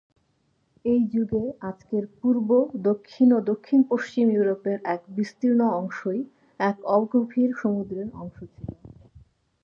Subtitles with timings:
[0.85, 2.49] এই যুগে আজকের পূর্ব,
[2.83, 6.19] দক্ষিণ ও দক্ষিণ-পশ্চিম ইউরোপের এক বিস্তীর্ণ অংশই
[6.59, 8.69] এক অগভীর সমুদ্রের অংশ ছিল।